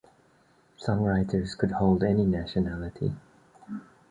Songwriters 0.79 1.53
could 1.55 1.73
hold 1.73 2.03
any 2.03 2.25
nationality. 2.25 3.13